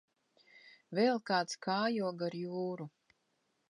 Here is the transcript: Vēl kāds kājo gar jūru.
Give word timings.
Vēl 1.01 1.21
kāds 1.33 1.61
kājo 1.69 2.13
gar 2.25 2.43
jūru. 2.43 2.93